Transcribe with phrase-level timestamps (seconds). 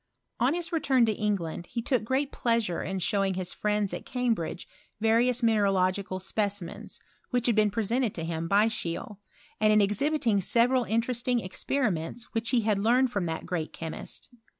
[0.39, 4.67] On his return to England he took ^ plea^re in showing his friends at Cambridge
[4.99, 9.19] vari minemlogical specimens, which had been presea to him by Scheele.
[9.59, 14.29] and in exhibiting several inten ing experiments which he had learned from t great chemist.